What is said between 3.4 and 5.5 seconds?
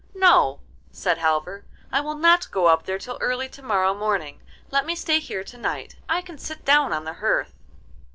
to morrow morning; let me stay here